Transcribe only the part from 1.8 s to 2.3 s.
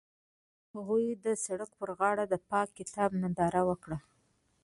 غاړه